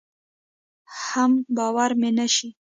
[1.01, 2.49] حم باور مې نشي.